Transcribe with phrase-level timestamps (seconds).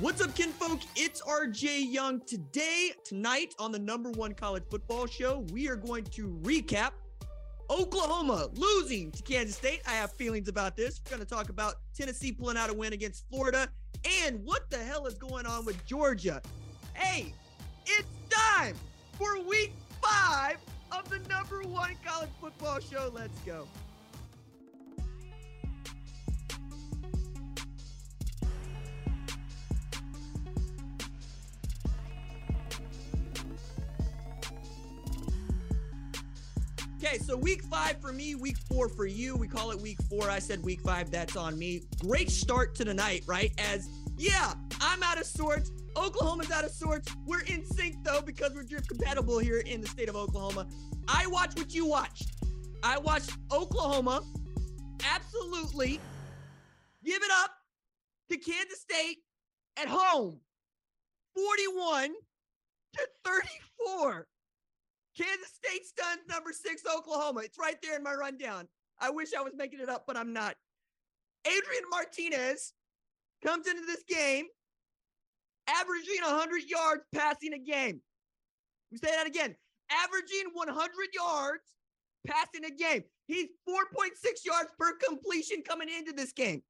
[0.00, 0.78] What's up, kinfolk?
[0.94, 2.20] It's RJ Young.
[2.20, 6.92] Today, tonight on the number one college football show, we are going to recap
[7.68, 9.80] Oklahoma losing to Kansas State.
[9.88, 11.00] I have feelings about this.
[11.04, 13.68] We're going to talk about Tennessee pulling out a win against Florida
[14.24, 16.42] and what the hell is going on with Georgia.
[16.94, 17.34] Hey,
[17.84, 18.76] it's time
[19.18, 20.58] for week five
[20.92, 23.10] of the number one college football show.
[23.12, 23.66] Let's go.
[37.00, 39.36] Okay, so week five for me, week four for you.
[39.36, 40.28] We call it week four.
[40.28, 41.82] I said week five, that's on me.
[42.00, 43.52] Great start to the night, right?
[43.56, 45.70] As, yeah, I'm out of sorts.
[45.96, 47.06] Oklahoma's out of sorts.
[47.24, 50.66] We're in sync though because we're drift compatible here in the state of Oklahoma.
[51.06, 52.32] I watched what you watched.
[52.82, 54.22] I watched Oklahoma
[55.08, 56.00] absolutely
[57.04, 57.52] give it up
[58.30, 59.18] to Kansas State
[59.80, 60.40] at home
[61.36, 62.10] 41
[62.94, 64.26] to 34.
[65.18, 67.40] Kansas State stuns number six Oklahoma.
[67.40, 68.68] It's right there in my rundown.
[69.00, 70.54] I wish I was making it up, but I'm not.
[71.44, 72.72] Adrian Martinez
[73.44, 74.46] comes into this game
[75.68, 78.00] averaging 100 yards passing a game.
[78.92, 79.54] We say that again.
[79.90, 81.62] Averaging 100 yards
[82.26, 83.02] passing a game.
[83.26, 84.10] He's 4.6
[84.44, 86.62] yards per completion coming into this game.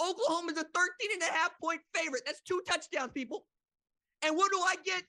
[0.00, 0.72] Oklahoma is a 13
[1.12, 2.22] and a half point favorite.
[2.26, 3.46] That's two touchdowns, people.
[4.22, 5.04] And what do I get?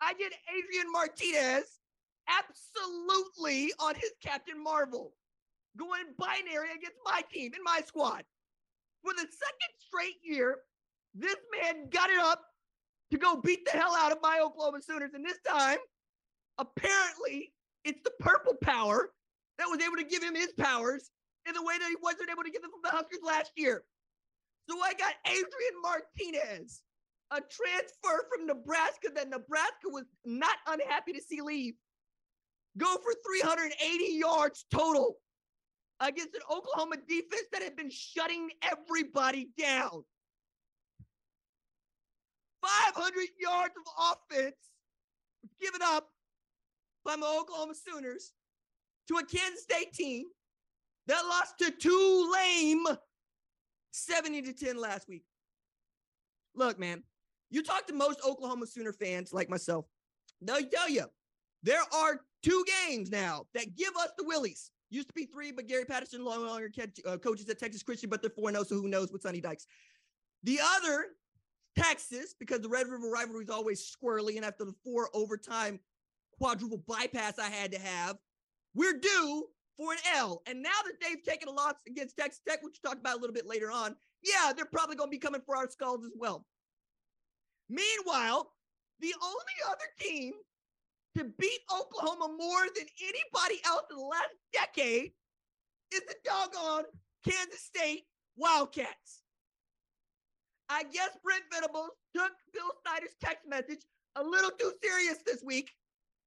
[0.00, 1.80] I get Adrian Martinez
[2.28, 5.12] absolutely on his Captain Marvel,
[5.76, 8.24] going binary against my team and my squad.
[9.02, 10.58] For the second straight year,
[11.14, 12.42] this man got it up
[13.10, 15.12] to go beat the hell out of my Oklahoma Sooners.
[15.14, 15.78] And this time,
[16.58, 17.52] apparently,
[17.84, 19.10] it's the purple power
[19.58, 21.10] that was able to give him his powers
[21.46, 23.84] in the way that he wasn't able to get them from the Huskers last year.
[24.68, 26.82] So I got Adrian Martinez,
[27.30, 31.74] a transfer from Nebraska that Nebraska was not unhappy to see leave
[32.78, 35.16] go for 380 yards total
[36.00, 40.04] against an Oklahoma defense that had been shutting everybody down.
[42.62, 44.56] 500 yards of offense
[45.60, 46.08] given up
[47.04, 48.32] by my Oklahoma Sooners
[49.08, 50.26] to a Kansas State team
[51.06, 52.84] that lost to Tulane
[53.92, 55.22] 70 to 10 last week.
[56.54, 57.02] Look, man,
[57.50, 59.86] you talk to most Oklahoma Sooner fans like myself,
[60.42, 61.04] they'll tell you
[61.62, 64.70] there are two games now that give us the willies.
[64.90, 66.70] Used to be three, but Gary Patterson no longer
[67.06, 69.66] uh, coaches at Texas Christian, but they're 4 0, so who knows with Sonny Dykes.
[70.44, 71.06] The other,
[71.76, 75.80] Texas, because the Red River rivalry is always squirrely, and after the four overtime
[76.38, 78.16] quadruple bypass I had to have,
[78.74, 80.42] we're due for an L.
[80.46, 83.20] And now that they've taken a loss against Texas Tech, which we'll talk about a
[83.20, 86.12] little bit later on, yeah, they're probably going to be coming for our skulls as
[86.16, 86.46] well.
[87.68, 88.52] Meanwhile,
[89.00, 90.32] the only other team
[91.16, 95.12] to beat Oklahoma more than anybody else in the last decade
[95.92, 96.84] is the doggone
[97.24, 98.04] Kansas State
[98.36, 99.22] Wildcats.
[100.68, 103.80] I guess Brent Venables took Bill Snyder's text message
[104.16, 105.72] a little too serious this week.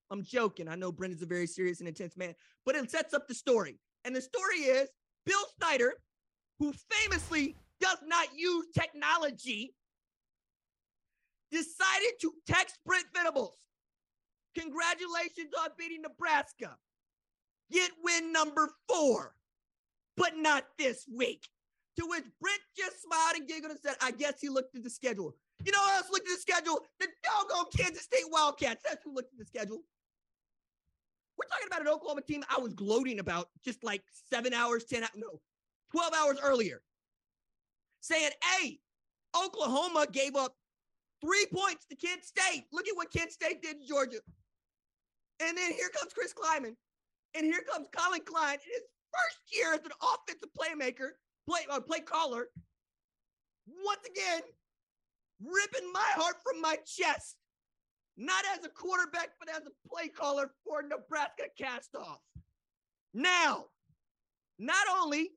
[0.09, 0.67] I'm joking.
[0.67, 2.33] I know Brent is a very serious and intense man,
[2.65, 3.79] but it sets up the story.
[4.05, 4.89] And the story is
[5.25, 5.93] Bill Snyder,
[6.57, 9.75] who famously does not use technology,
[11.51, 13.68] decided to text Brent Venables
[14.55, 16.75] Congratulations on beating Nebraska.
[17.71, 19.35] Get win number four,
[20.17, 21.47] but not this week.
[21.97, 24.89] To which Brent just smiled and giggled and said, I guess he looked at the
[24.89, 25.35] schedule.
[25.63, 26.79] You know who else looked at the schedule?
[26.99, 28.83] The doggone Kansas State Wildcats.
[28.87, 29.83] That's who looked at the schedule.
[31.37, 35.03] We're talking about an Oklahoma team I was gloating about just like seven hours, 10,
[35.15, 35.41] no,
[35.91, 36.81] 12 hours earlier.
[38.01, 38.79] Saying, hey,
[39.35, 40.55] Oklahoma gave up
[41.21, 42.65] three points to Kent State.
[42.71, 44.19] Look at what Kent State did to Georgia.
[45.39, 46.75] And then here comes Chris Klieman.
[47.35, 48.83] And here comes Collin Klein in his
[49.13, 51.09] first year as an offensive playmaker,
[51.47, 52.47] play, uh, play caller.
[53.67, 54.41] Once again,
[55.41, 57.35] ripping my heart from my chest.
[58.17, 62.19] Not as a quarterback, but as a play caller for Nebraska cast off.
[63.13, 63.65] Now,
[64.57, 65.31] not only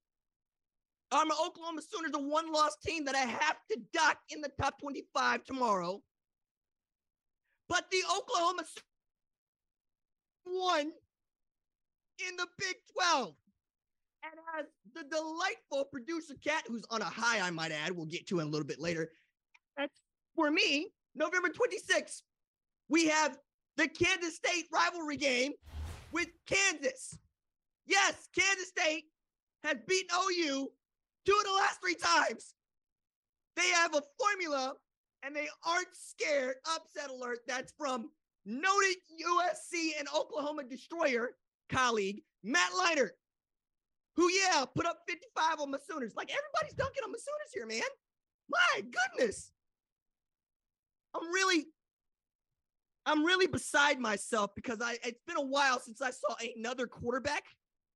[1.13, 4.51] are my Oklahoma Sooners a one loss team that I have to duck in the
[4.61, 6.03] top 25 tomorrow,
[7.69, 8.65] but the Oklahoma
[10.45, 10.93] one
[12.29, 13.35] in the Big 12.
[14.25, 18.27] And as the delightful producer cat, who's on a high, I might add, we'll get
[18.29, 19.11] to in a little bit later.
[19.77, 20.01] That's
[20.37, 22.23] for me, November 26th,
[22.89, 23.39] we have
[23.77, 25.53] the Kansas State rivalry game
[26.13, 27.19] with Kansas.
[27.87, 29.05] Yes, Kansas State
[29.65, 30.69] has beaten OU
[31.25, 32.55] two of the last three times.
[33.57, 34.75] They have a formula
[35.23, 36.57] and they aren't scared.
[36.75, 37.41] Upset alert.
[37.47, 38.11] That's from
[38.45, 41.31] noted USC and Oklahoma destroyer
[41.69, 43.11] colleague Matt Leinart,
[44.17, 46.15] who, yeah, put up 55 on my Sooners.
[46.17, 47.89] Like everybody's dunking on my Sooners here, man.
[48.51, 49.53] My goodness.
[51.15, 51.67] I'm really,
[53.07, 57.45] I'm really beside myself because I it's been a while since I saw another quarterback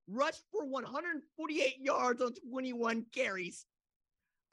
[0.07, 3.65] rush for 148 yards on 21 carries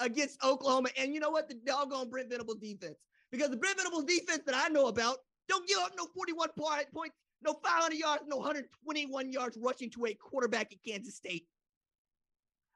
[0.00, 0.88] against Oklahoma.
[0.98, 1.48] And you know what?
[1.48, 2.98] The doggone Brent Venable defense.
[3.30, 5.18] Because the Brent Venable defense that I know about
[5.48, 10.14] don't give up no 41 points, no 500 yards, no 121 yards rushing to a
[10.14, 11.46] quarterback at Kansas State.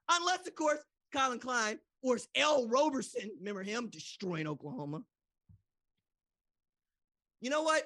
[0.09, 0.79] Unless, of course,
[1.13, 5.01] Collin Klein or Ell Roberson, remember him destroying Oklahoma.
[7.41, 7.83] You know what?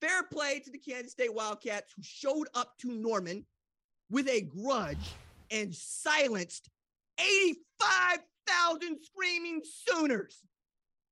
[0.00, 3.46] Fair play to the Kansas State Wildcats who showed up to Norman
[4.10, 5.14] with a grudge
[5.50, 6.68] and silenced
[7.18, 10.42] 85,000 screaming Sooners.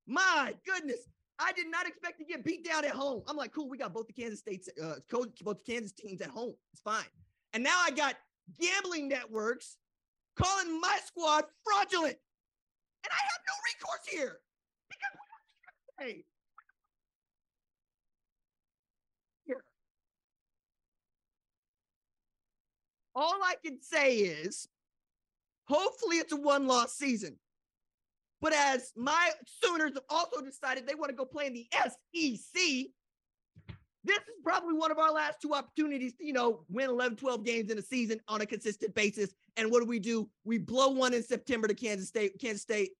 [0.05, 0.99] My goodness.
[1.39, 3.23] I did not expect to get beat down at home.
[3.27, 6.29] I'm like, cool, we got both the Kansas States, uh, both the Kansas teams at
[6.29, 6.53] home.
[6.71, 7.05] It's fine.
[7.53, 8.15] And now I got
[8.59, 9.77] gambling networks
[10.35, 12.17] calling my squad fraudulent.
[13.03, 14.39] And I have no recourse here
[14.89, 16.23] because hey,
[19.45, 19.63] here.
[23.15, 24.67] All I can say is
[25.65, 27.37] hopefully it's a one loss season.
[28.43, 29.31] But as my
[29.63, 32.61] Sooners have also decided they want to go play in the SEC,
[34.03, 37.45] this is probably one of our last two opportunities to, you know, win 11, 12
[37.45, 39.33] games in a season on a consistent basis.
[39.55, 40.29] And what do we do?
[40.43, 42.37] We blow one in September to Kansas State.
[42.37, 42.91] Kansas State,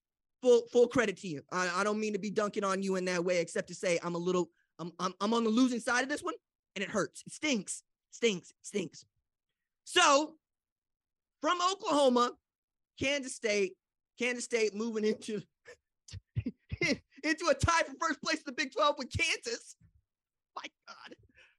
[0.42, 1.42] full full credit to you.
[1.51, 4.00] I, I don't mean to be dunking on you in that way, except to say
[4.01, 4.50] I'm a little,
[4.80, 6.36] I'm, I'm, I'm on the losing side of this one,
[6.78, 7.22] and it hurts.
[7.28, 9.04] It stinks, stinks, stinks.
[9.84, 10.36] So
[11.42, 12.31] from Oklahoma,
[12.98, 13.74] Kansas State,
[14.23, 15.41] Kansas State moving into
[16.81, 19.75] into a tie for first place in the Big 12 with Kansas.
[20.55, 21.15] My God.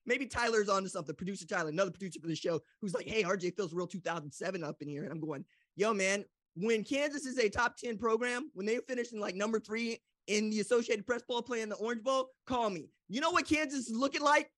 [0.07, 1.15] Maybe Tyler's on to something.
[1.15, 4.77] Producer Tyler, another producer for the show, who's like, hey, RJ feels real 2007 up
[4.81, 5.03] in here.
[5.03, 5.45] And I'm going,
[5.77, 6.25] yo, man,
[6.57, 10.51] when Kansas is a top 10 program, when they finish in like number three in
[10.51, 12.89] the Associated Press Bowl playing the Orange Bowl, call me.
[13.09, 14.51] You know what Kansas is looking like?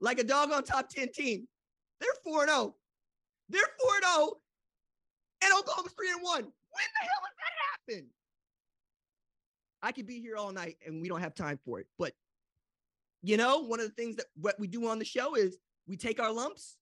[0.00, 1.46] Like a dog on top 10 team.
[2.00, 2.74] They're 4 0.
[3.48, 4.32] They're 4 0.
[5.44, 6.52] And Oklahoma's 3 and 1.
[6.72, 8.08] When the hell has that happened?
[9.82, 11.86] I could be here all night and we don't have time for it.
[11.98, 12.12] But
[13.22, 15.96] you know, one of the things that what we do on the show is we
[15.96, 16.76] take our lumps,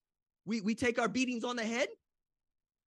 [0.46, 1.88] we we take our beatings on the head.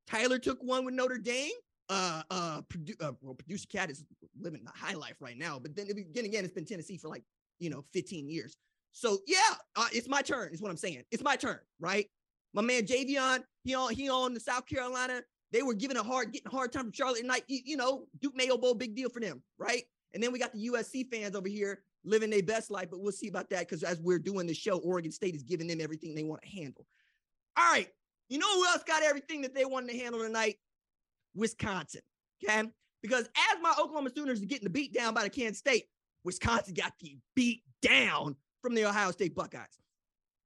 [0.07, 1.51] Tyler took one with Notre Dame.
[1.89, 4.03] Uh, uh, produ- uh well, producer cat is
[4.39, 7.23] living the high life right now, but then again, again, it's been Tennessee for like
[7.59, 8.55] you know 15 years.
[8.91, 9.37] So yeah,
[9.75, 10.53] uh, it's my turn.
[10.53, 11.03] Is what I'm saying.
[11.11, 12.07] It's my turn, right?
[12.53, 15.21] My man Javion, he on he on the South Carolina.
[15.53, 17.77] They were giving a hard, getting a hard time from Charlotte and like you, you
[17.77, 19.83] know, Duke Mayo Bowl, big deal for them, right?
[20.13, 23.11] And then we got the USC fans over here living their best life, but we'll
[23.11, 26.15] see about that because as we're doing the show, Oregon State is giving them everything
[26.15, 26.85] they want to handle.
[27.55, 27.87] All right.
[28.29, 30.55] You know who else got everything that they wanted to handle tonight?
[31.35, 32.01] Wisconsin.
[32.43, 32.63] Okay.
[33.03, 35.85] Because as my Oklahoma Sooners are getting the beat down by the Kansas State,
[36.23, 39.79] Wisconsin got the beat down from the Ohio State Buckeyes.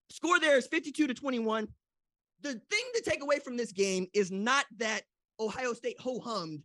[0.09, 1.67] Score there is 52 to 21.
[2.41, 5.01] The thing to take away from this game is not that
[5.39, 6.63] Ohio State ho hummed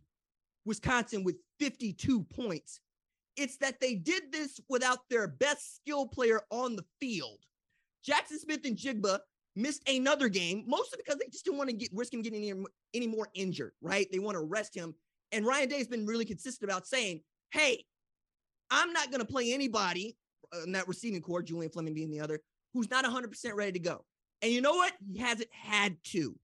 [0.65, 2.79] Wisconsin with 52 points.
[3.35, 7.39] It's that they did this without their best skill player on the field.
[8.07, 9.19] Jaxon Smith-Njigba
[9.55, 12.63] missed another game, mostly because they just didn't want to get risk him getting any,
[12.93, 14.07] any more injured, right?
[14.11, 14.93] They want to rest him.
[15.31, 17.21] And Ryan Day has been really consistent about saying,
[17.51, 17.85] hey,
[18.69, 20.15] I'm not going to play anybody
[20.53, 22.39] uh, in that receiving corps, Julian Fleming being the other,
[22.73, 24.05] who's not 100% ready to go.
[24.43, 24.91] And you know what?
[25.09, 26.35] He hasn't had to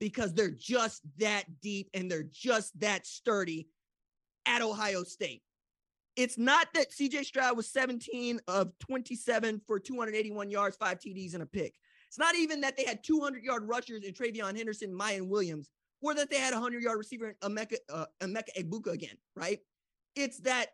[0.00, 3.68] because they're just that deep and they're just that sturdy
[4.46, 5.42] at Ohio State.
[6.16, 11.42] It's not that CJ Stroud was 17 of 27 for 281 yards, five TDs, and
[11.42, 11.74] a pick.
[12.08, 15.70] It's not even that they had 200 yard rushers in TreVeyon Henderson, Miyan Williams,
[16.02, 19.60] or that they had a 100 yard receiver in Emeka, uh, Emeka Egbuka again, right?
[20.16, 20.70] It's that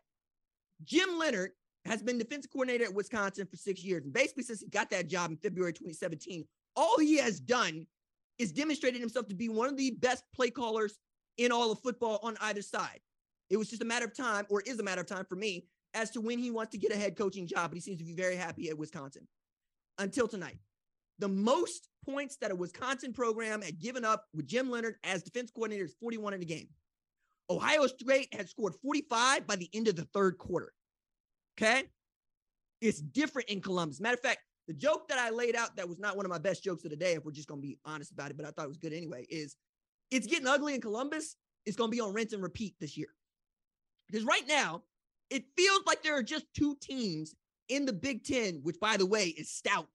[0.83, 1.51] Jim Leonhard
[1.85, 4.05] has been defensive coordinator at Wisconsin for six years.
[4.05, 7.85] And basically, since he got that job in February 2017, all he has done
[8.37, 10.97] is demonstrated himself to be one of the best play callers
[11.37, 12.99] in all of football on either side.
[13.49, 15.67] It was just a matter of time, or is a matter of time for me,
[15.93, 17.69] as to when he wants to get a head coaching job.
[17.69, 19.27] But he seems to be very happy at Wisconsin
[19.97, 20.57] until tonight.
[21.19, 25.51] The most points that a Wisconsin program had given up with Jim Leonhard as defense
[25.51, 26.67] coordinator is 41 in the game.
[27.49, 30.73] Ohio State had scored 45 by the end of the third quarter.
[31.57, 31.83] Okay.
[32.81, 34.01] It's different in Columbus.
[34.01, 36.37] Matter of fact, the joke that I laid out that was not one of my
[36.37, 38.45] best jokes of the day, if we're just going to be honest about it, but
[38.45, 39.55] I thought it was good anyway, is
[40.11, 41.35] it's getting ugly in Columbus.
[41.65, 43.07] It's going to be on rinse and repeat this year.
[44.07, 44.83] Because right now,
[45.33, 47.33] It feels like there are just two teams
[47.67, 49.89] in the Big Ten, which by the way is stout,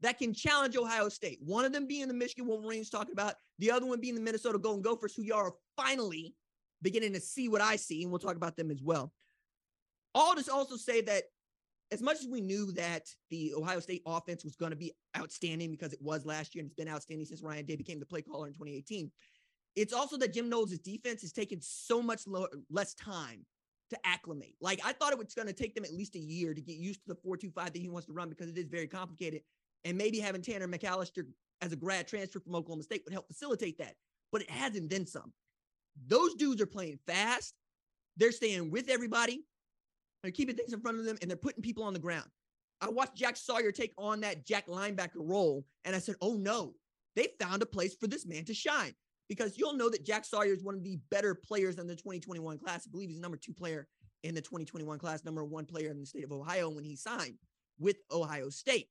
[0.00, 1.38] that can challenge Ohio State.
[1.40, 4.58] One of them being the Michigan Wolverines talking about, the other one being the Minnesota
[4.58, 6.34] Golden Gophers, who you are finally
[6.82, 9.12] beginning to see what I see, and we'll talk about them as well.
[10.12, 11.22] All this also say that
[11.94, 15.70] as much as we knew that the Ohio State offense was going to be outstanding
[15.70, 18.20] because it was last year and it's been outstanding since Ryan Day became the play
[18.20, 19.12] caller in 2018,
[19.76, 22.22] it's also that Jim Knowles' defense has taken so much
[22.68, 23.46] less time
[23.90, 24.56] to acclimate.
[24.60, 26.76] Like I thought it was going to take them at least a year to get
[26.76, 29.42] used to the 4-2-5 that he wants to run because it is very complicated.
[29.84, 31.26] And maybe having Tanner McCalister
[31.62, 33.94] as a grad transfer from Oklahoma State would help facilitate that.
[34.32, 35.32] But it hasn't been some.
[36.08, 37.54] Those dudes are playing fast.
[38.16, 39.44] They're staying with everybody.
[40.24, 42.24] They're keeping things in front of them and they're putting people on the ground.
[42.80, 46.72] I watched Jack Sawyer take on that Jack linebacker role, and I said, oh no,
[47.14, 48.94] they found a place for this man to shine.
[49.28, 52.58] Because you'll know that Jack Sawyer is one of the better players in the 2021
[52.58, 52.86] class.
[52.86, 53.86] I believe he's number two player
[54.22, 57.36] in the 2021 class, number one player in the state of Ohio when he signed
[57.78, 58.88] with Ohio State.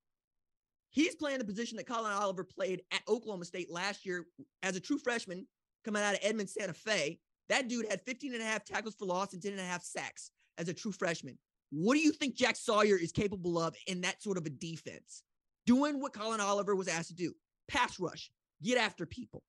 [0.92, 4.25] He's playing the position that Collin Oliver played at Oklahoma State last year
[4.62, 5.48] as a true freshman
[5.84, 7.20] coming out of Edmond Santa Fe.
[7.50, 9.84] That dude had 15 and a half tackles for loss and 10 and a half
[9.84, 11.38] sacks as a true freshman.
[11.72, 15.24] What do you think Jack Sawyer is capable of in that sort of a defense?
[15.66, 17.34] Doing what Collin Oliver was asked to do
[17.68, 18.30] pass rush,
[18.62, 19.44] get after people.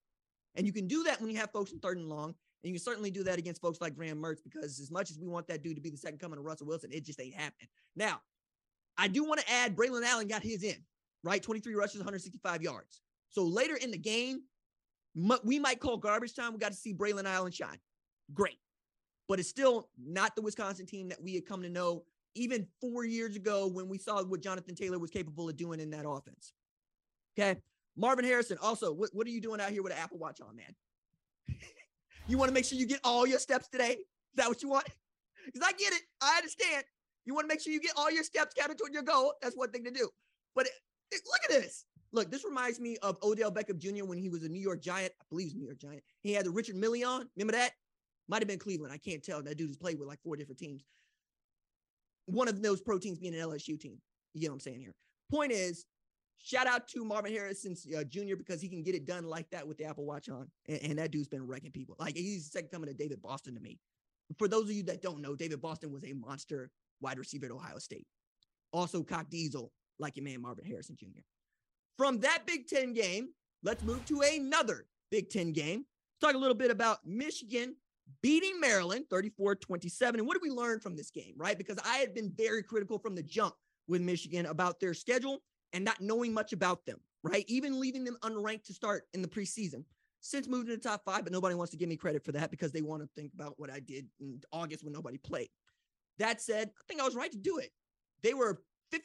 [0.55, 2.29] And you can do that when you have folks in third and long.
[2.63, 5.19] And you can certainly do that against folks like Graham Mertz because as much as
[5.19, 7.35] we want that dude to be the second coming of Russell Wilson, it just ain't
[7.35, 7.69] happening.
[7.95, 8.23] Now,
[8.97, 10.77] I do want to add Braylon Allen got his in,
[11.25, 11.43] right?
[11.43, 13.03] 23 rushes, 165 yards.
[13.29, 14.45] So later in the game,
[15.45, 16.53] we might call garbage time.
[16.55, 17.79] We got to see Braylon Allen shine.
[18.33, 18.59] Great.
[19.29, 22.05] But it's still not the Wisconsin team that we had come to know
[22.35, 25.91] even four years ago when we saw what Jonathan Taylor was capable of doing in
[25.91, 26.53] that offense.
[27.39, 27.61] Okay.
[27.97, 30.57] Marvin Harrison, also, what, what are you doing out here with an Apple Watch on,
[30.57, 30.75] man?
[32.27, 33.93] you want to make sure you get all your steps today?
[33.93, 34.87] Is that what you want?
[35.45, 36.01] Because I get it.
[36.23, 36.85] I understand.
[37.27, 39.35] You want to make sure you get all your steps counted toward your goal.
[39.43, 40.09] That's one thing to do.
[40.55, 40.73] But it,
[41.13, 41.85] it, look at this.
[42.13, 44.07] Look, this reminds me of Odell Beckham Jr.
[44.07, 45.13] when he was a New York Giant.
[45.21, 46.03] I believe he's New York Giant.
[46.23, 47.29] He had the Richard Million.
[47.37, 47.73] Remember that?
[48.29, 48.93] Might have been Cleveland.
[48.93, 49.43] I can't tell.
[49.43, 50.83] That dude has played with like four different teams.
[52.27, 53.99] One of those pro teams being an LSU team.
[54.33, 54.95] You know what I'm saying here.
[55.31, 55.85] Point is,
[56.39, 58.37] shout out to Marvin Harrison uh, Jr.
[58.37, 60.49] because he can get it done like that with the Apple Watch on.
[60.69, 61.97] And, and that dude's been wrecking people.
[61.99, 63.79] Like he's second coming to David Boston to me.
[64.39, 67.53] For those of you that don't know, David Boston was a monster wide receiver at
[67.53, 68.07] Ohio State.
[68.73, 71.21] Also, cock diesel like your man Marvin Harrison Jr.
[71.97, 73.29] From that Big Ten game,
[73.63, 75.85] let's move to another Big Ten game.
[76.21, 77.77] Let's Talk a little bit about Michigan
[78.23, 80.21] beating Maryland 34 27.
[80.21, 81.59] And what did we learn from this game, right?
[81.59, 83.55] Because I had been very critical from the jump
[83.89, 85.43] with Michigan about their schedule
[85.73, 87.45] and not knowing much about them, right?
[87.49, 89.85] Even leaving them unranked to start in the preseason.
[90.21, 92.51] Since moving to the top five, but nobody wants to give me credit for that
[92.51, 95.51] because they want to think about what I did in August when nobody played.
[96.19, 97.71] That said, I think I was right to do it.
[98.23, 98.63] They were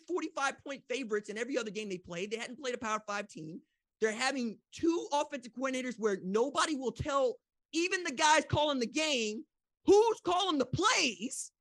[0.07, 2.31] 45 point favorites in every other game they played.
[2.31, 3.59] They hadn't played a Power Five team.
[3.99, 7.35] They're having two offensive coordinators where nobody will tell
[7.73, 9.43] even the guys calling the game
[9.85, 11.51] who's calling the plays.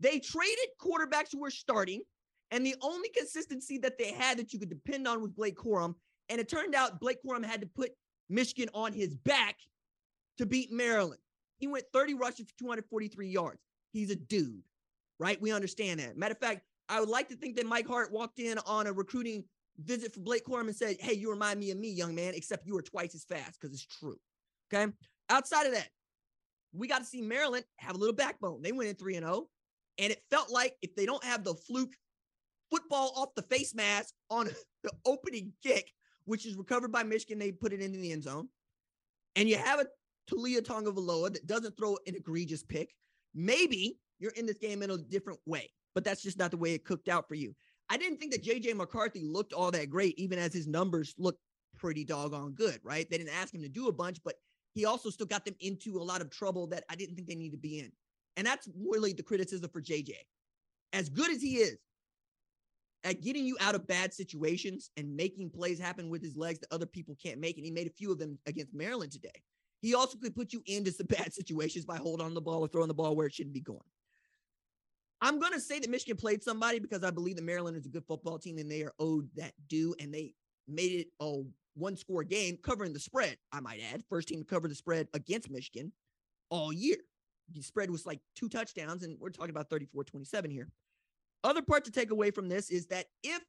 [0.00, 2.02] They traded quarterbacks who were starting,
[2.50, 5.94] and the only consistency that they had that you could depend on was Blake Corum.
[6.28, 7.90] And it turned out Blake Corum had to put
[8.28, 9.56] Michigan on his back
[10.38, 11.20] to beat Maryland.
[11.58, 13.60] He went 30 rushes for 243 yards.
[13.92, 14.62] He's a dude,
[15.18, 15.40] right?
[15.40, 16.16] We understand that.
[16.16, 18.92] Matter of fact, I would like to think that Mike Hart walked in on a
[18.92, 19.44] recruiting
[19.78, 22.66] visit for Blake Corum and said, Hey, you remind me of me, young man, except
[22.66, 24.18] you are twice as fast because it's true.
[24.72, 24.92] Okay.
[25.30, 25.88] Outside of that,
[26.72, 28.62] we got to see Maryland have a little backbone.
[28.62, 29.48] They went in 3 and 0.
[29.98, 31.94] And it felt like if they don't have the fluke
[32.70, 34.48] football off the face mask on
[34.82, 35.90] the opening kick,
[36.24, 38.48] which is recovered by Michigan, they put it into the end zone.
[39.36, 39.86] And you have a
[40.30, 42.94] Taulia Tagovailoa that doesn't throw an egregious pick.
[43.34, 46.74] Maybe you're in this game in a different way but that's just not the way
[46.74, 47.54] it cooked out for you.
[47.88, 51.40] I didn't think that JJ McCarthy looked all that great, even as his numbers looked
[51.76, 53.08] pretty doggone good, right?
[53.08, 54.34] They didn't ask him to do a bunch, but
[54.74, 57.34] he also still got them into a lot of trouble that I didn't think they
[57.34, 57.92] need to be in.
[58.36, 60.14] And that's really the criticism for JJ.
[60.92, 61.78] As good as he is
[63.04, 66.72] at getting you out of bad situations and making plays happen with his legs that
[66.72, 69.42] other people can't make, and he made a few of them against Maryland today.
[69.80, 72.68] He also could put you into some bad situations by holding on the ball or
[72.68, 73.80] throwing the ball where it shouldn't be going.
[75.20, 77.90] I'm going to say that Michigan played somebody because I believe that Maryland is a
[77.90, 79.94] good football team and they are owed that due.
[80.00, 80.34] And they
[80.68, 81.42] made it a
[81.74, 84.02] one score game covering the spread, I might add.
[84.08, 85.92] First team to cover the spread against Michigan
[86.50, 86.96] all year.
[87.52, 90.68] The spread was like two touchdowns, and we're talking about 34 27 here.
[91.42, 93.42] Other part to take away from this is that if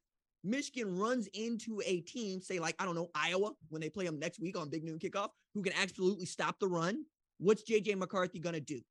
[0.44, 4.20] Michigan runs into a team, say like, I don't know, Iowa, when they play them
[4.20, 7.05] next week on Big Noon Kickoff, who can absolutely stop the run,
[7.39, 8.82] what's JJ McCarthy going to do?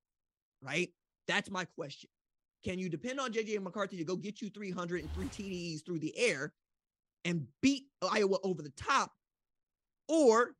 [0.62, 0.88] Right?
[1.28, 2.08] That's my question.
[2.64, 6.54] Can you depend on JJ McCarthy to go get you 303 TDs through the air
[7.24, 9.12] and beat Iowa over the top?
[10.08, 10.54] Or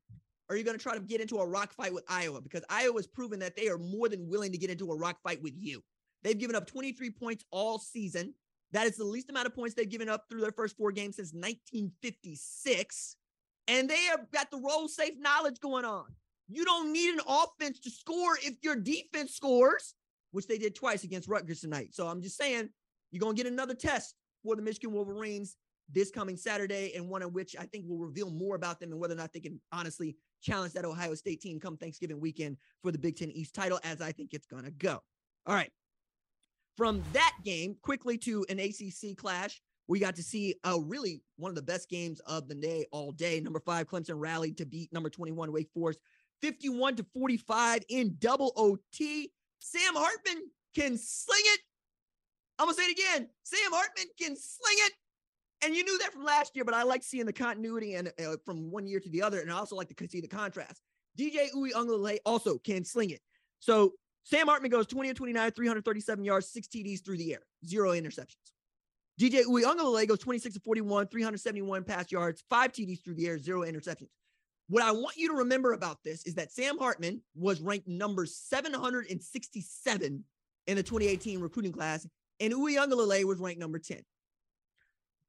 [0.48, 2.40] are you going to try to get into a rock fight with Iowa?
[2.40, 5.42] Because Iowa's proven that they are more than willing to get into a rock fight
[5.42, 5.82] with you.
[6.22, 8.34] They've given up 23 points all season.
[8.72, 11.16] That is the least amount of points they've given up through their first four games
[11.16, 13.16] since 1956.
[13.68, 16.06] And they have got the roll safe knowledge going on.
[16.48, 19.94] You don't need an offense to score if your defense scores,
[20.32, 21.94] which they did twice against Rutgers tonight.
[21.94, 22.68] So I'm just saying,
[23.10, 25.56] you're going to get another test for the Michigan Wolverines
[25.90, 29.00] this coming Saturday, and one in which I think will reveal more about them and
[29.00, 32.92] whether or not they can honestly challenge that Ohio State team come Thanksgiving weekend for
[32.92, 35.02] the Big Ten East title, as I think it's going to go.
[35.46, 35.70] All right.
[36.76, 39.60] From that game, quickly to an ACC clash.
[39.86, 43.12] We got to see a really one of the best games of the day all
[43.12, 43.38] day.
[43.40, 46.00] Number five, Clemson rallied to beat number 21, Wake Forest,
[46.40, 49.30] 51 to 45 in double OT.
[49.58, 51.60] Sam Hartman can sling it.
[52.58, 53.28] I'm going to say it again.
[53.42, 54.92] Sam Hartman can sling it.
[55.64, 58.36] And you knew that from last year, but I like seeing the continuity and uh,
[58.44, 59.40] from one year to the other.
[59.40, 60.82] And I also like to see the contrast.
[61.18, 63.20] DJ Uiagalelei also can sling it.
[63.60, 63.94] So
[64.24, 68.36] Sam Hartman goes 20 and 29, 337 yards, six TDs through the air, zero interceptions.
[69.18, 73.62] DJ Uiagalelei goes 26 to 41, 371 pass yards, five TDs through the air, zero
[73.62, 74.08] interceptions.
[74.68, 78.26] What I want you to remember about this is that Sam Hartman was ranked number
[78.26, 80.24] 767
[80.66, 82.06] in the 2018 recruiting class,
[82.40, 84.02] and Uiagalelei was ranked number 10.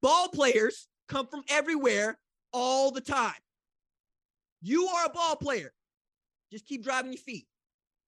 [0.02, 2.18] Ball players come from everywhere
[2.52, 3.34] all the time.
[4.62, 5.72] You are a ball player.
[6.50, 7.46] Just keep driving your feet.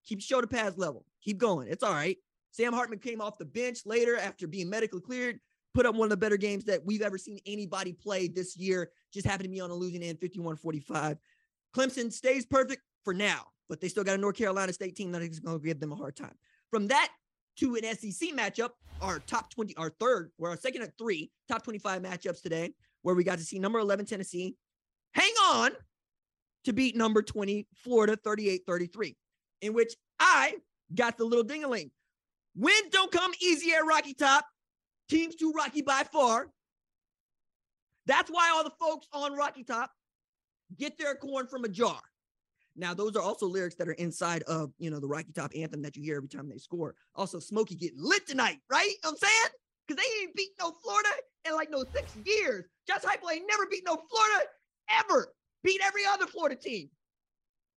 [0.07, 1.05] Keep shoulder pads level.
[1.23, 1.69] Keep going.
[1.69, 2.17] It's all right.
[2.51, 5.39] Sam Hartman came off the bench later after being medically cleared,
[5.75, 8.91] put up one of the better games that we've ever seen anybody play this year.
[9.13, 11.19] Just happened to be on a losing end, 51 45.
[11.77, 15.23] Clemson stays perfect for now, but they still got a North Carolina State team that
[15.23, 16.35] is going to give them a hard time.
[16.71, 17.11] From that
[17.59, 21.63] to an SEC matchup, our top 20, our third, we're our second at three, top
[21.63, 24.57] 25 matchups today, where we got to see number 11 Tennessee
[25.13, 25.73] hang on
[26.65, 29.17] to beat number 20 Florida 38 33,
[29.63, 30.55] in which I
[30.95, 31.91] got the little dingaling.
[32.57, 34.45] Wins don't come easy at Rocky Top.
[35.09, 36.49] Teams too rocky by far.
[38.07, 39.91] That's why all the folks on Rocky Top
[40.77, 42.01] get their corn from a jar.
[42.79, 45.83] Now, those are also lyrics that are inside of, you know, the Rocky Top anthem
[45.83, 46.95] that you hear every time they score.
[47.17, 48.87] Also, Smokey getting lit tonight, right?
[48.87, 49.53] You know I'm saying?
[49.87, 51.09] Because they ain't beat no Florida
[51.47, 52.67] in like no six years.
[52.87, 54.47] Josh Heupel ain't never beat no Florida
[54.91, 55.35] ever.
[55.65, 56.89] Beat every other Florida team.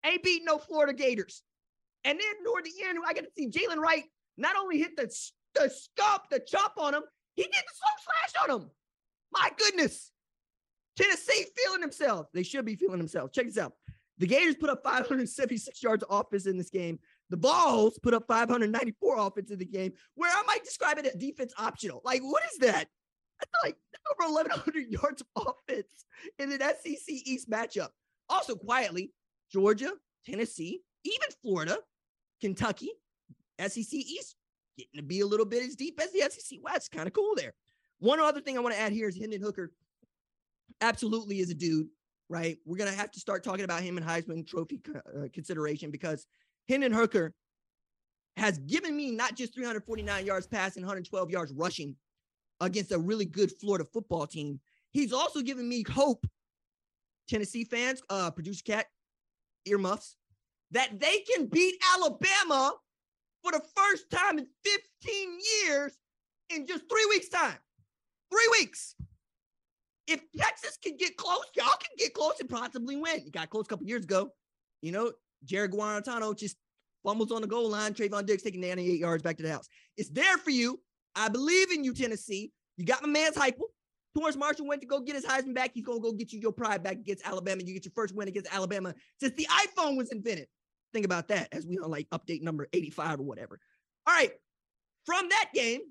[0.06, 1.42] Ain't beat no Florida Gators.
[2.04, 4.04] And then toward the end, I got to see Jaylen Wright
[4.38, 5.12] not only hit the,
[5.56, 7.04] the scup, the chop on him,
[7.36, 8.70] he did the slow slash on him.
[9.32, 10.12] My goodness.
[10.96, 12.30] Tennessee feeling themselves.
[12.34, 13.32] They should be feeling themselves.
[13.34, 13.74] Check this out.
[14.21, 16.99] The Gators put up 576 yards of offense in this game.
[17.31, 21.15] The Vols put up 594 offense in the game, where I might describe it as
[21.15, 22.03] defense optional.
[22.05, 22.88] Like, what is that?
[23.39, 23.77] That's like
[24.12, 26.05] over 1,100 yards of offense
[26.38, 27.88] in an SEC East matchup.
[28.29, 29.12] Also, quietly,
[29.51, 29.91] Georgia,
[30.23, 31.79] Tennessee, even Florida,
[32.41, 32.91] Kentucky,
[33.60, 34.36] SEC East
[34.77, 36.91] getting to be a little bit as deep as the SEC West.
[36.91, 37.55] Kind of cool there.
[37.97, 39.71] One other thing I want to add here is Hendon Hooker
[40.79, 41.88] absolutely is a dude
[42.32, 42.58] right?
[42.65, 46.26] We're going to have to start talking about him in Heisman Trophy uh, consideration because
[46.70, 47.34] Hendon Hooker
[48.38, 51.94] has given me not just 349 yards passing, 112 yards rushing
[52.62, 54.62] against a really good Florida football team.
[54.91, 56.26] He's also given me hope,
[57.28, 58.86] Tennessee fans, uh, producer cat,
[59.65, 60.15] earmuffs,
[60.72, 62.74] that they can beat Alabama
[63.44, 65.98] for the first time in 15 years
[66.50, 67.58] in just three weeks' time.
[68.32, 68.96] Three weeks
[70.12, 73.22] if Texas can get close, y'all get close and possibly win.
[73.26, 74.32] You got close a couple years ago.
[74.82, 75.12] You know,
[75.46, 76.58] Jarrett Guarantano just
[77.04, 77.94] fumbles on the goal line.
[77.94, 79.68] Trevon Diggs taking 98 yards back to the house.
[79.98, 80.80] It's there for you.
[81.16, 82.52] I believe in you, Tennessee.
[82.78, 83.68] You got my man's Heupel.
[84.18, 85.72] Terrace Marshall went to go get his Heisman back.
[85.74, 87.62] He's to go get you your pride back against Alabama.
[87.64, 90.48] You get your first win against Alabama since the iPhone was invented.
[90.94, 93.60] Think about that as we on like update number 85 or whatever.
[94.06, 94.32] All right.
[95.06, 95.82] From that game,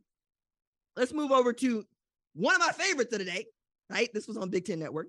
[0.96, 1.84] let's move over to
[2.34, 3.46] one of my favorites of the day,
[3.88, 4.10] right?
[4.12, 5.08] This was on Big Ten Network.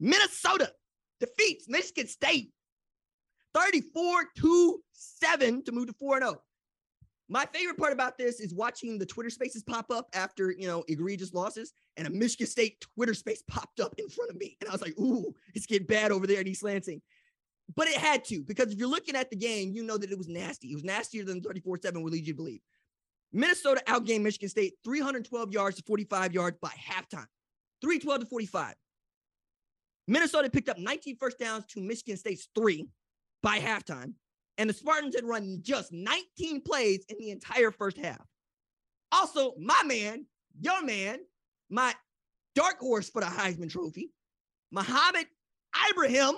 [0.00, 0.72] Minnesota
[1.20, 2.50] defeats Michigan State
[3.54, 6.40] 34 to 7 to move to 4 0.
[7.28, 10.84] My favorite part about this is watching the Twitter spaces pop up after, you know,
[10.86, 14.56] egregious losses and a Michigan State Twitter space popped up in front of me.
[14.60, 17.02] And I was like, ooh, it's getting bad over there at East Lansing.
[17.74, 20.18] But it had to, because if you're looking at the game, you know that it
[20.18, 20.70] was nasty.
[20.70, 22.60] It was nastier than 34 7 would lead you to believe.
[23.32, 27.26] Minnesota outgained Michigan State 312 yards to 45 yards by halftime.
[27.80, 28.74] 312 to 45.
[30.08, 32.88] Minnesota picked up 19 first downs to Michigan State's three
[33.42, 34.14] by halftime.
[34.58, 38.24] And the Spartans had run just 19 plays in the entire first half.
[39.12, 40.26] Also, my man,
[40.60, 41.18] your man,
[41.68, 41.94] my
[42.54, 44.12] dark horse for the Heisman Trophy,
[44.72, 45.26] Mohamed
[45.90, 46.36] Ibrahim,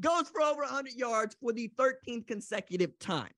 [0.00, 3.30] goes for over 100 yards for the 13th consecutive time.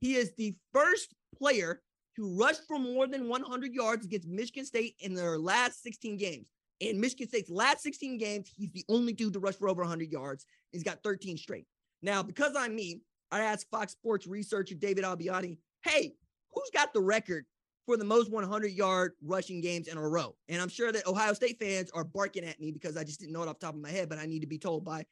[0.00, 1.82] He is the first player
[2.16, 6.46] to rush for more than 100 yards against Michigan State in their last 16 games.
[6.80, 10.10] In Michigan State's last 16 games, he's the only dude to rush for over 100
[10.10, 10.46] yards.
[10.72, 11.66] He's got 13 straight.
[12.02, 16.14] Now, because I'm me, I asked Fox Sports researcher David Albiani, hey,
[16.52, 17.44] who's got the record
[17.86, 20.34] for the most 100 yard rushing games in a row?
[20.48, 23.32] And I'm sure that Ohio State fans are barking at me because I just didn't
[23.32, 25.04] know it off the top of my head, but I need to be told by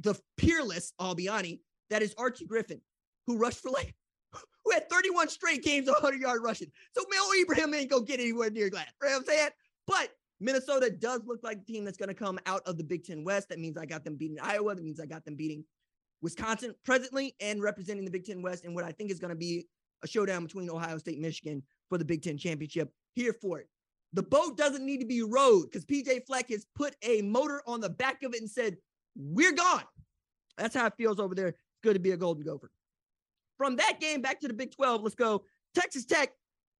[0.00, 2.80] the peerless Albiani that is Archie Griffin,
[3.26, 3.94] who rushed for like,
[4.64, 6.70] who had 31 straight games of 100 yard rushing.
[6.96, 8.88] So Mel Ibrahim ain't gonna get anywhere near that.
[9.02, 9.12] Right?
[9.14, 9.50] I'm saying?
[9.86, 13.04] But Minnesota does look like the team that's going to come out of the Big
[13.04, 13.48] Ten West.
[13.48, 14.74] That means I got them beating Iowa.
[14.74, 15.64] That means I got them beating
[16.20, 19.36] Wisconsin presently and representing the Big Ten West and what I think is going to
[19.36, 19.66] be
[20.04, 22.92] a showdown between Ohio State Michigan for the Big Ten championship.
[23.14, 23.68] Here for it.
[24.12, 27.80] The boat doesn't need to be rowed because PJ Fleck has put a motor on
[27.80, 28.76] the back of it and said,
[29.16, 29.84] We're gone.
[30.58, 31.48] That's how it feels over there.
[31.48, 32.70] It's good to be a Golden Gopher.
[33.58, 35.44] From that game back to the Big 12, let's go.
[35.74, 36.30] Texas Tech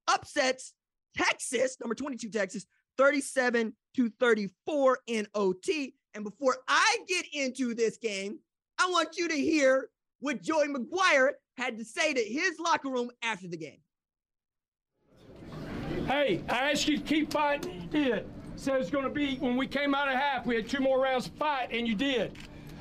[0.08, 0.74] upsets
[1.16, 2.66] Texas, number 22 Texas,
[2.98, 5.94] 37 to 34 in OT.
[6.14, 8.38] And before I get into this game,
[8.78, 9.88] I want you to hear
[10.20, 13.78] what Joey McGuire had to say to his locker room after the game.
[16.06, 17.80] Hey, I asked you to keep fighting.
[17.82, 18.30] You did.
[18.56, 21.00] Said it's going to be when we came out of half, we had two more
[21.00, 22.32] rounds to fight, and you did.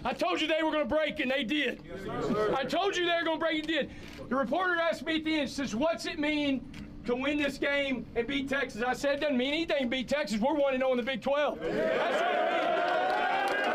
[0.05, 1.81] I told you they were going to break, and they did.
[1.83, 3.91] Yes, I told you they were going to break, and did.
[4.29, 6.69] The reporter asked me at the end, says, What's it mean
[7.05, 8.81] to win this game and beat Texas.
[8.81, 10.39] I said it doesn't mean anything beat Texas.
[10.39, 11.59] We're 1 0 in the Big 12.
[11.59, 11.71] That's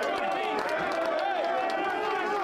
[0.07, 0.63] what it means.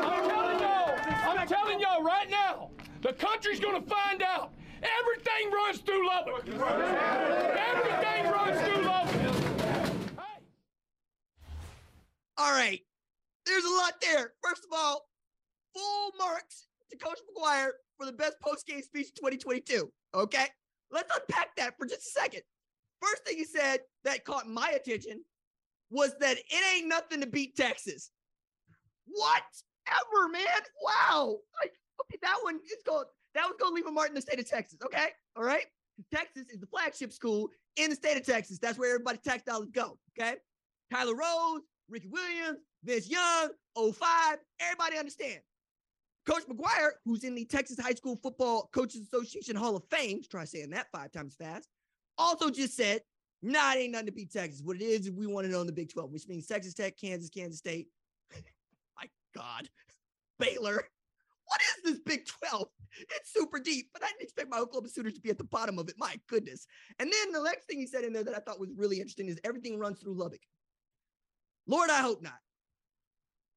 [0.02, 0.94] I'm telling y'all,
[1.28, 2.70] I'm telling y'all right now,
[3.02, 4.52] the country's going to find out.
[5.00, 6.46] Everything runs through Lubbock.
[6.48, 9.14] Everything runs through Lubbock.
[10.16, 10.42] Hey.
[12.38, 12.80] All right.
[13.46, 14.32] There's a lot there.
[14.42, 15.08] First of all,
[15.74, 19.90] full marks to Coach McGuire for the best post-game speech 2022.
[20.14, 20.46] Okay.
[20.90, 22.42] Let's unpack that for just a second.
[23.00, 25.22] First thing he said that caught my attention
[25.90, 28.10] was that it ain't nothing to beat Texas.
[29.06, 29.42] What
[29.88, 30.42] ever, man?
[30.82, 31.38] Wow.
[31.62, 31.72] Like,
[32.02, 34.40] okay, that one is going that was going to leave a mark in the state
[34.40, 34.78] of Texas.
[34.84, 35.08] Okay.
[35.36, 35.66] All right.
[36.12, 38.58] Texas is the flagship school in the state of Texas.
[38.58, 39.98] That's where everybody tax dollars go.
[40.18, 40.36] Okay.
[40.92, 44.38] Tyler Rose, Ricky Williams, Vince Young, 05.
[44.60, 45.40] Everybody understand.
[46.26, 50.44] Coach McGuire, who's in the Texas High School Football Coaches Association Hall of Fame, try
[50.44, 51.68] saying that five times fast,
[52.18, 53.00] also just said,
[53.42, 54.62] nah, it ain't nothing to beat Texas.
[54.64, 56.98] What it is, we want to know in the Big 12, which means Texas Tech,
[56.98, 57.88] Kansas, Kansas State.
[58.32, 59.68] My God.
[60.38, 60.82] Baylor.
[61.46, 62.66] What is this Big 12?
[63.14, 65.78] It's super deep, but I didn't expect my Oklahoma Sooners to be at the bottom
[65.78, 65.94] of it.
[65.96, 66.66] My goodness.
[66.98, 69.28] And then the next thing he said in there that I thought was really interesting
[69.28, 70.40] is everything runs through Lubbock.
[71.68, 72.38] Lord, I hope not.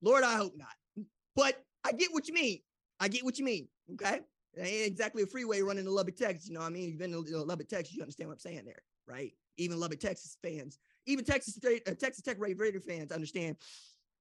[0.03, 1.08] Lord, I hope not.
[1.36, 2.59] But I get what you mean.
[2.99, 3.67] I get what you mean.
[3.93, 4.21] Okay.
[4.55, 6.47] It ain't exactly a freeway running to Lubbock, Texas.
[6.47, 6.89] You know what I mean?
[6.89, 7.95] You've been to Lubbock, Texas.
[7.95, 9.33] You understand what I'm saying there, right?
[9.57, 13.57] Even Lubbock, Texas fans, even Texas State, uh, Texas Tech Raider fans understand.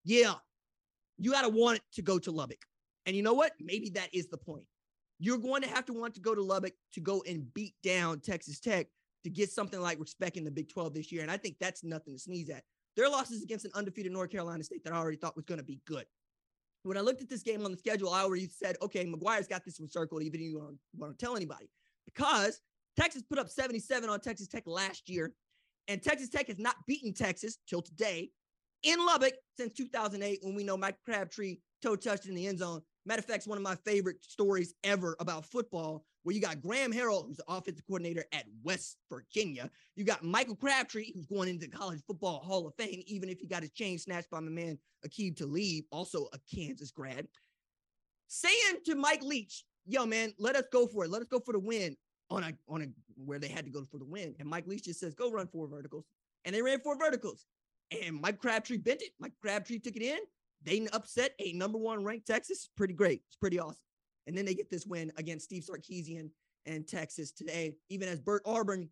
[0.04, 0.34] Yeah,
[1.18, 2.64] you got to want to go to Lubbock.
[3.06, 3.52] And you know what?
[3.60, 4.64] Maybe that is the point.
[5.18, 8.20] You're going to have to want to go to Lubbock to go and beat down
[8.20, 8.86] Texas Tech
[9.24, 11.22] to get something like respect in the Big 12 this year.
[11.22, 12.62] And I think that's nothing to sneeze at.
[12.96, 15.64] Their losses against an undefeated North Carolina State that I already thought was going to
[15.64, 16.04] be good
[16.82, 19.64] when I looked at this game on the schedule, I already said, okay, McGuire's got
[19.64, 21.68] this one circled, even if you don't want to tell anybody,
[22.04, 22.60] because
[22.96, 25.32] Texas put up 77 on Texas Tech last year,
[25.88, 28.30] and Texas Tech has not beaten Texas till today
[28.82, 32.80] in Lubbock since 2008 when we know Mike Crabtree toe touched in the end zone.
[33.08, 36.60] Matter of fact, it's one of my favorite stories ever about football where you got
[36.60, 39.70] Graham Harrell, who's the offensive coordinator at West Virginia.
[39.96, 43.46] You got Michael Crabtree, who's going into college football Hall of Fame, even if he
[43.46, 47.26] got his chain snatched by my man Aqib Talib, also a Kansas grad,
[48.26, 51.10] saying to Mike Leach, yo, man, let us go for it.
[51.10, 51.96] Let us go for the win
[52.28, 54.34] on a on a where they had to go for the win.
[54.38, 56.04] And Mike Leach just says, go run four verticals.
[56.44, 57.46] And they ran four verticals.
[57.90, 59.12] And Mike Crabtree bent it.
[59.18, 60.18] Mike Crabtree took it in.
[60.62, 62.68] They upset a number one ranked Texas.
[62.76, 63.22] Pretty great.
[63.28, 63.76] It's pretty awesome.
[64.26, 66.30] And then they get this win against Steve Sarkisian
[66.66, 68.90] and Texas today, even as Bert Auburn,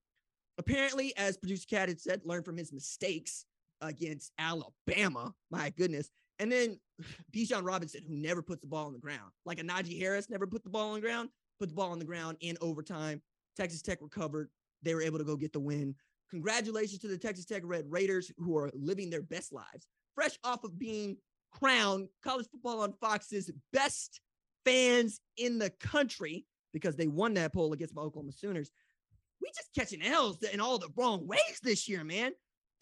[0.58, 3.44] apparently, as producer Cat had said, learned from his mistakes
[3.80, 5.34] against Alabama.
[5.50, 6.10] My goodness.
[6.38, 6.78] And then
[7.32, 10.46] Bijan Robinson, who never puts the ball on the ground, like a Najee Harris never
[10.46, 13.20] put the ball on the ground, put the ball on the ground in overtime.
[13.56, 14.50] Texas Tech recovered.
[14.82, 15.94] They were able to go get the win.
[16.30, 20.64] Congratulations to the Texas Tech Red Raiders who are living their best lives, fresh off
[20.64, 21.16] of being
[21.52, 24.20] crowned college football on Fox's best
[24.64, 28.70] fans in the country because they won that poll against my Oklahoma Sooners.
[29.40, 32.32] we just catching L's in all the wrong ways this year, man.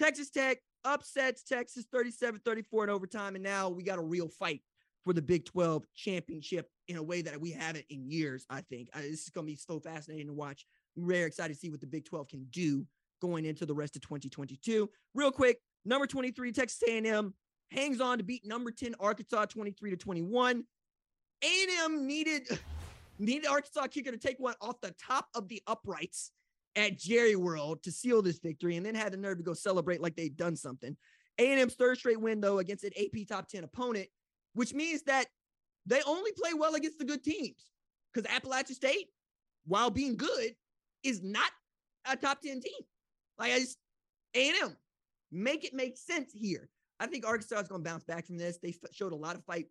[0.00, 3.34] Texas Tech upsets Texas 37 34 in overtime.
[3.34, 4.62] And now we got a real fight
[5.04, 8.88] for the Big 12 championship in a way that we haven't in years, I think.
[8.94, 10.66] I, this is going to be so fascinating to watch.
[10.96, 12.86] I'm very excited to see what the Big 12 can do
[13.20, 14.88] going into the rest of 2022.
[15.14, 17.34] Real quick, number 23 Texas A&M
[17.70, 20.64] hangs on to beat number 10 Arkansas 23 to 21.
[21.42, 22.48] A&M needed
[23.18, 26.32] needed Arkansas kicker to take one off the top of the uprights
[26.76, 30.00] at Jerry World to seal this victory and then had the nerve to go celebrate
[30.00, 30.96] like they'd done something.
[31.38, 34.08] A&M's third straight win though against an AP top 10 opponent,
[34.54, 35.26] which means that
[35.86, 37.70] they only play well against the good teams
[38.12, 39.08] because Appalachian State,
[39.66, 40.54] while being good,
[41.02, 41.50] is not
[42.10, 42.82] a top 10 team.
[43.38, 43.78] Like I just
[44.34, 44.76] A&M
[45.30, 46.68] make it make sense here.
[47.00, 48.58] I think Arkansas is going to bounce back from this.
[48.58, 49.66] They showed a lot of fight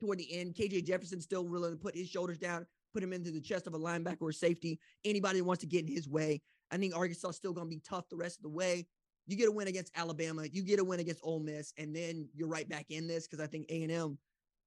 [0.00, 0.54] toward the end.
[0.54, 3.74] KJ Jefferson still willing to put his shoulders down, put him into the chest of
[3.74, 4.80] a linebacker or safety.
[5.04, 6.40] Anybody that wants to get in his way.
[6.70, 8.86] I think Arkansas is still going to be tough the rest of the way.
[9.26, 12.28] You get a win against Alabama, you get a win against Ole Miss, and then
[12.34, 14.18] you're right back in this because I think A&M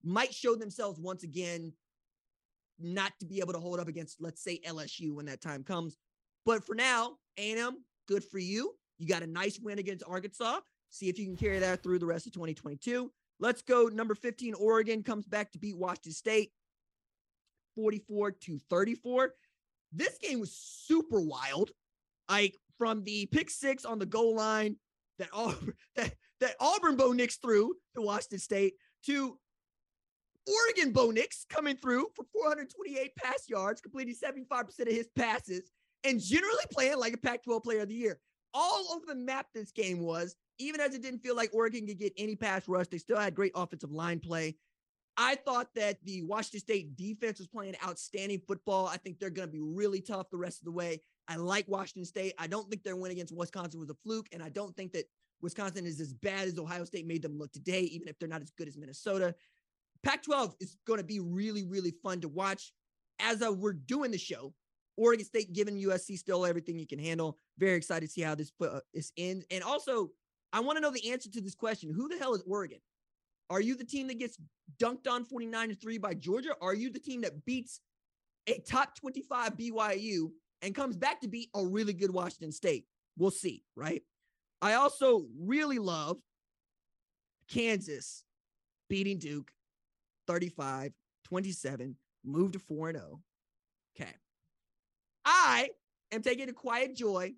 [0.04, 1.74] might show themselves once again
[2.80, 5.98] not to be able to hold up against, let's say, LSU when that time comes.
[6.46, 8.74] But for now, A&M, good for you.
[8.98, 10.60] You got a nice win against Arkansas.
[10.90, 13.12] See if you can carry that through the rest of 2022.
[13.40, 13.88] Let's go.
[13.88, 16.52] Number 15, Oregon comes back to beat Washington State
[17.76, 19.34] 44 to 34.
[19.94, 21.72] This game was super wild.
[22.30, 24.76] Like from the pick six on the goal line
[25.20, 28.74] that Auburn, that, that Auburn Bo Nix threw to Washington State
[29.06, 29.38] to
[30.48, 35.72] Oregon Bo Nix coming through for 428 pass yards, completing 75% of his passes,
[36.04, 38.20] and generally playing like a Pac 12 player of the year.
[38.54, 42.00] All over the map, this game was, even as it didn't feel like Oregon could
[42.00, 44.56] get any pass rush, they still had great offensive line play.
[45.18, 48.86] I thought that the Washington State defense was playing outstanding football.
[48.88, 51.02] I think they're going to be really tough the rest of the way.
[51.28, 52.34] I like Washington State.
[52.38, 55.06] I don't think their win against Wisconsin was a fluke, and I don't think that
[55.42, 58.42] Wisconsin is as bad as Ohio State made them look today, even if they're not
[58.42, 59.36] as good as Minnesota.
[60.04, 62.72] Pac 12 is going to be really, really fun to watch.
[63.20, 64.54] As we're doing the show,
[64.96, 67.38] Oregon State giving USC still everything you can handle.
[67.58, 69.46] Very excited to see how this uh, this ends.
[69.50, 70.12] And also,
[70.54, 72.80] I want to know the answer to this question: Who the hell is Oregon?
[73.50, 74.38] Are you the team that gets
[74.82, 76.56] dunked on 49 to 3 by Georgia?
[76.62, 77.80] Are you the team that beats
[78.48, 80.32] a top 25 BYU
[80.62, 82.86] and comes back to beat a really good Washington State?
[83.18, 84.04] We'll see, right?
[84.62, 86.18] I also really love
[87.48, 88.24] Kansas
[88.90, 89.52] beating Duke
[90.28, 90.92] 35
[91.26, 93.22] 27, move to 4 0.
[94.00, 94.12] Okay.
[95.26, 95.70] I
[96.12, 97.34] am taking a quiet joy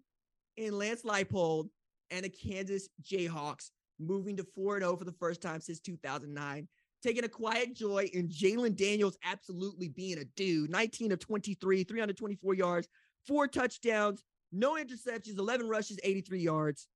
[0.57, 1.69] in Lance Leipold
[2.11, 6.67] and the Kansas Jayhawks moving to 4 0 for the first time since 2009.
[7.01, 10.69] Taking a quiet joy in Jalon Daniels absolutely being a dude.
[10.69, 12.87] 19 of 23, 324 yards,
[13.25, 16.87] four touchdowns, no interceptions, 11 rushes, 83 yards.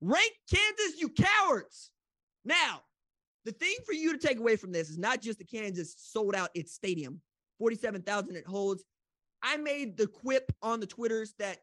[0.00, 1.90] Rank Kansas, you cowards.
[2.44, 2.80] Now,
[3.44, 6.34] the thing for you to take away from this is not just the Kansas sold
[6.34, 7.20] out its stadium,
[7.58, 8.84] 47,000 it holds.
[9.42, 11.58] I made the quip on the Twitters that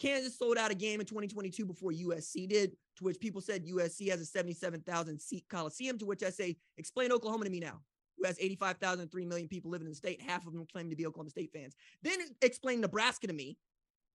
[0.00, 4.08] Kansas sold out a game in 2022 before USC did, to which people said USC
[4.10, 7.80] has a 77,000 seat Coliseum, to which I say, explain Oklahoma to me now,
[8.18, 10.96] who has 85,000, 3 million people living in the state, half of them claim to
[10.96, 11.74] be Oklahoma State fans.
[12.02, 13.58] Then explain Nebraska to me,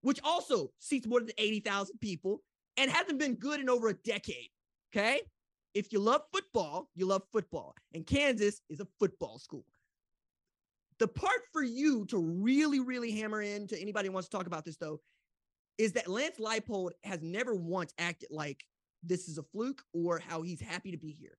[0.02, 2.42] which also seats more than 80,000 people
[2.78, 4.50] and hasn't been good in over a decade.
[4.96, 5.22] Okay.
[5.74, 7.76] If you love football, you love football.
[7.94, 9.66] And Kansas is a football school.
[11.00, 14.48] The part for you to really, really hammer in to anybody who wants to talk
[14.48, 15.02] about this, though,
[15.78, 18.64] is that Lance Leipold has never once acted like
[19.04, 21.38] this is a fluke or how he's happy to be here.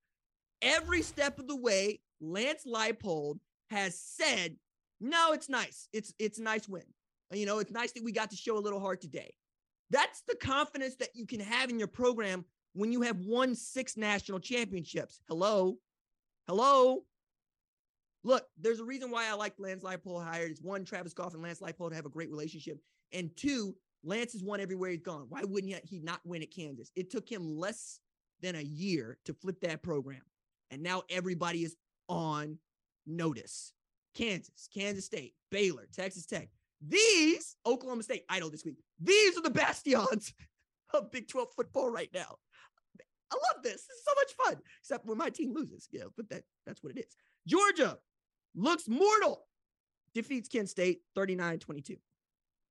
[0.62, 3.38] Every step of the way, Lance Leipold
[3.70, 4.56] has said,
[5.00, 5.88] "No, it's nice.
[5.92, 6.84] It's it's a nice win.
[7.32, 9.34] You know, it's nice that we got to show a little heart today."
[9.90, 13.96] That's the confidence that you can have in your program when you have won six
[13.96, 15.20] national championships.
[15.28, 15.78] Hello,
[16.48, 17.04] hello.
[18.24, 20.50] Look, there's a reason why I like Lance Leipold hired.
[20.50, 22.80] It's one, Travis Goff and Lance Leipold have a great relationship,
[23.12, 25.26] and two, Lance has won everywhere he's gone.
[25.28, 26.92] Why wouldn't he not win at Kansas?
[26.94, 27.98] It took him less
[28.40, 30.22] than a year to flip that program.
[30.70, 31.76] And now everybody is
[32.08, 32.58] on
[33.04, 33.72] notice.
[34.14, 36.48] Kansas, Kansas State, Baylor, Texas Tech.
[36.86, 38.78] These, Oklahoma State, idle this week.
[39.00, 40.32] These are the bastions
[40.94, 42.36] of Big 12 football right now.
[43.32, 43.72] I love this.
[43.72, 45.88] This is so much fun, except when my team loses.
[45.90, 47.16] Yeah, but that that's what it is.
[47.46, 47.98] Georgia
[48.54, 49.46] looks mortal,
[50.14, 51.96] defeats Kent State 39 22.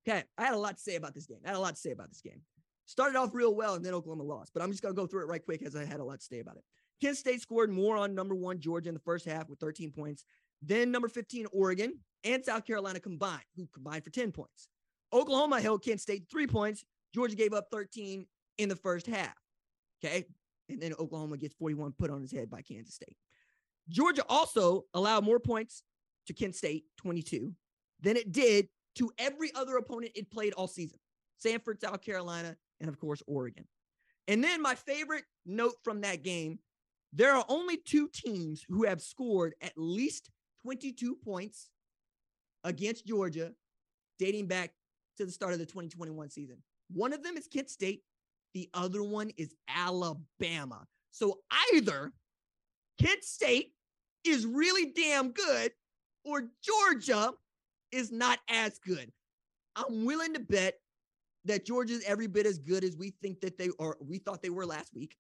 [0.07, 1.39] Okay, I had a lot to say about this game.
[1.45, 2.41] I had a lot to say about this game.
[2.85, 5.23] Started off real well, and then Oklahoma lost, but I'm just going to go through
[5.23, 6.63] it right quick as I had a lot to say about it.
[7.01, 10.23] Kent State scored more on number one Georgia in the first half with 13 points.
[10.61, 14.69] Then number 15 Oregon and South Carolina combined, who combined for 10 points.
[15.11, 16.83] Oklahoma held Kent State three points.
[17.13, 18.25] Georgia gave up 13
[18.57, 19.33] in the first half.
[20.03, 20.25] Okay.
[20.69, 23.17] And then Oklahoma gets 41 put on his head by Kansas State.
[23.89, 25.83] Georgia also allowed more points
[26.27, 27.53] to Kent State, 22,
[28.01, 30.99] than it did to every other opponent it played all season
[31.43, 33.65] Samford, South Carolina, and of course, Oregon.
[34.27, 36.59] And then my favorite note from that game
[37.13, 40.29] there are only two teams who have scored at least
[40.63, 41.69] 22 points
[42.65, 43.53] against Georgia
[44.19, 44.71] dating back
[45.17, 46.57] to the start of the 2021 season.
[46.91, 48.01] One of them is Kent State,
[48.53, 50.85] the other one is Alabama.
[51.11, 51.39] So
[51.73, 52.11] either
[53.01, 53.71] Kent State
[54.25, 55.71] is really damn good
[56.25, 57.31] or Georgia
[57.91, 59.11] is not as good.
[59.75, 60.75] I'm willing to bet
[61.45, 64.49] that Georgia's every bit as good as we think that they are, we thought they
[64.49, 65.15] were last week,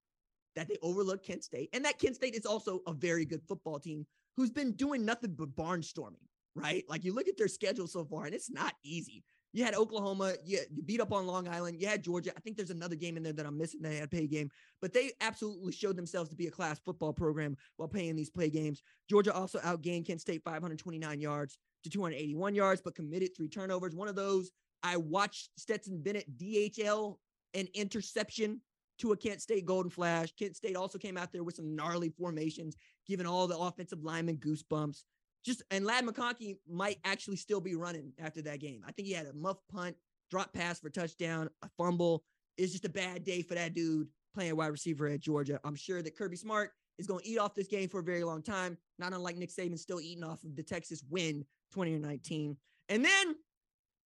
[0.55, 3.79] that they overlooked Kent State, and that Kent State is also a very good football
[3.79, 6.25] team who's been doing nothing but barnstorming,
[6.55, 6.83] right?
[6.89, 9.23] Like you look at their schedule so far, and it's not easy.
[9.53, 12.33] You had Oklahoma, you, you beat up on Long Island, you had Georgia.
[12.35, 13.81] I think there's another game in there that I'm missing.
[13.81, 14.49] They had a pay game,
[14.81, 18.49] but they absolutely showed themselves to be a class football program while playing these play
[18.49, 18.81] games.
[19.09, 23.95] Georgia also outgained Kent State 529 yards to 281 yards, but committed three turnovers.
[23.95, 24.51] One of those,
[24.83, 27.17] I watched Stetson Bennett DHL
[27.53, 28.59] an interception
[28.99, 30.33] to a Kent State Golden Flash.
[30.37, 32.75] Kent State also came out there with some gnarly formations,
[33.07, 35.03] giving all the offensive linemen goosebumps.
[35.45, 38.81] Just and Ladd McConkey might actually still be running after that game.
[38.87, 39.95] I think he had a muff punt,
[40.31, 42.23] drop pass for touchdown, a fumble.
[42.57, 45.59] It's just a bad day for that dude playing wide receiver at Georgia.
[45.63, 48.23] I'm sure that Kirby Smart is going to eat off this game for a very
[48.23, 52.55] long time, not unlike Nick Saban still eating off of the Texas win 2019.
[52.89, 53.35] And then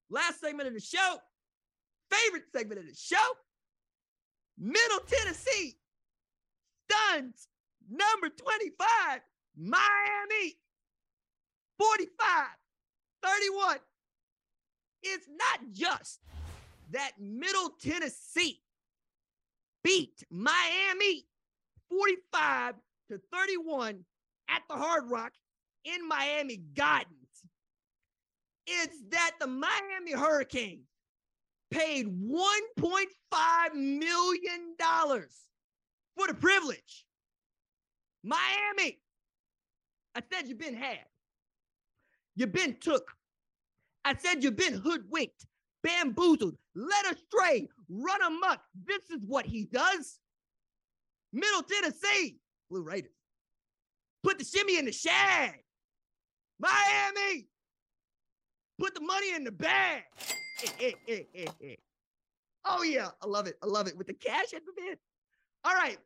[0.09, 1.17] last segment of the show,
[2.09, 3.17] favorite segment of the show,
[4.57, 5.77] Middle Tennessee
[6.89, 7.47] stuns
[7.89, 9.21] number 25,
[9.55, 10.57] Miami
[11.77, 12.09] 45
[13.23, 13.77] 31.
[15.03, 16.19] It's not just
[16.91, 18.61] that Middle Tennessee
[19.83, 21.25] beat Miami
[21.89, 22.75] 45
[23.09, 24.03] to 31
[24.49, 25.33] at the Hard Rock
[25.85, 27.18] in Miami Gardens.
[28.71, 30.85] It's that the Miami Hurricanes
[31.71, 34.75] paid $1.5 million
[36.15, 37.05] for the privilege.
[38.23, 38.99] Miami,
[40.13, 40.99] I said you've been had.
[42.35, 43.11] You've been took.
[44.05, 45.45] I said you've been hoodwinked,
[45.83, 48.61] bamboozled, led astray, run amok.
[48.85, 50.19] This is what he does.
[51.33, 52.37] Middle Tennessee,
[52.69, 53.11] Blue Raiders.
[54.23, 55.63] Put the shimmy in the shag.
[56.59, 57.47] Miami,
[58.79, 60.03] put the money in the bag.
[62.65, 63.09] oh, yeah.
[63.21, 63.55] I love it.
[63.61, 63.97] I love it.
[63.97, 64.97] With the cash at the end.
[65.65, 65.97] All right.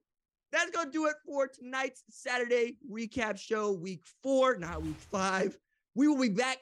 [0.52, 5.58] That's going to do it for tonight's Saturday recap show, week four, not week five.
[5.96, 6.60] We will be back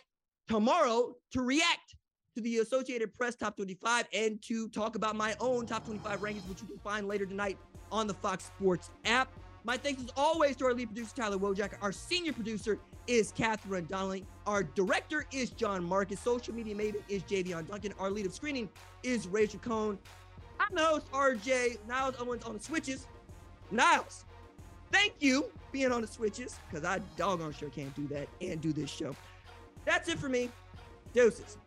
[0.47, 1.95] tomorrow to react
[2.35, 6.47] to the Associated Press Top 25 and to talk about my own Top 25 rankings,
[6.47, 7.57] which you can find later tonight
[7.91, 9.29] on the Fox Sports app.
[9.63, 11.73] My thanks as always to our lead producer, Tyler Wojak.
[11.81, 14.25] Our senior producer is Catherine Donnelly.
[14.47, 16.19] Our director is John Marcus.
[16.19, 17.93] Social media maven is Javion Duncan.
[17.99, 18.69] Our lead of screening
[19.03, 19.99] is Rachel Cohn.
[20.59, 21.77] I'm the host, RJ.
[21.87, 23.07] Niles Owens on the switches.
[23.69, 24.25] Niles,
[24.91, 28.73] thank you being on the switches because I doggone sure can't do that and do
[28.73, 29.15] this show.
[29.85, 30.49] That's it for me.
[31.13, 31.57] Deuces.